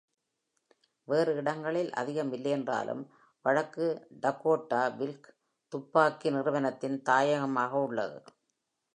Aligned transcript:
வேறு 1.07 1.35
இடங்களில் 1.35 1.91
அதிகம் 1.91 2.31
இல்லையென்றாலும், 2.31 3.03
வடக்கு 3.45 3.85
டகோட்டா 4.21 4.81
வில்க் 4.97 5.29
துப்பாக்கி 5.73 6.29
நிறுவனத்தின் 6.29 7.01
தாயகமாக 7.09 7.73
உள்ளது. 7.81 8.19